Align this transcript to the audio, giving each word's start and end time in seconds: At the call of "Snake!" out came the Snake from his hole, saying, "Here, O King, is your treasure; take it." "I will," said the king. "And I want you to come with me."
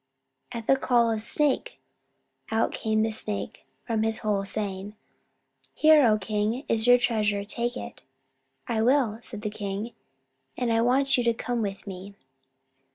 At 0.51 0.65
the 0.65 0.77
call 0.77 1.11
of 1.11 1.21
"Snake!" 1.21 1.77
out 2.51 2.71
came 2.71 3.03
the 3.03 3.11
Snake 3.11 3.67
from 3.85 4.01
his 4.01 4.17
hole, 4.25 4.43
saying, 4.43 4.95
"Here, 5.75 6.03
O 6.07 6.17
King, 6.17 6.65
is 6.67 6.87
your 6.87 6.97
treasure; 6.97 7.43
take 7.45 7.77
it." 7.77 8.01
"I 8.67 8.81
will," 8.81 9.19
said 9.21 9.43
the 9.43 9.51
king. 9.51 9.93
"And 10.57 10.73
I 10.73 10.81
want 10.81 11.19
you 11.19 11.23
to 11.25 11.35
come 11.35 11.61
with 11.61 11.85
me." 11.85 12.15